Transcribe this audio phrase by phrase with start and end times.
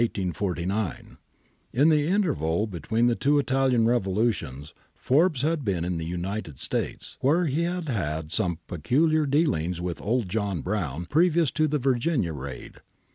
[0.01, 1.17] ^
[1.71, 7.19] In the interval between the two Italian revolutions, Forbes had been in the United States,
[7.21, 12.33] where he had had some peculiar dealings with old John Brown previous to the Virginia
[12.33, 12.77] raid.